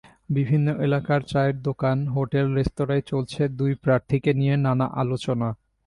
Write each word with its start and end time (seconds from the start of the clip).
বিভিন্ন 0.29 0.67
এলাকার 0.79 1.21
চায়ের 1.23 1.57
দোকান, 1.61 1.97
হোটেল-রেস্তোরাঁয় 2.07 3.03
চলছে 3.05 3.41
দুই 3.51 3.71
প্রার্থীকে 3.75 4.31
নিয়ে 4.33 4.55
নানা 4.57 4.87
আলোচনা। 4.95 5.47